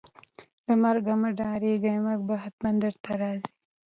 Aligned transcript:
له 0.65 0.73
مرګ 0.83 1.05
مه 1.21 1.29
ډاریږئ، 1.39 1.95
مرګ 2.05 2.21
به 2.27 2.35
ختمن 2.43 2.75
درته 2.83 3.11
راځي 3.21 3.49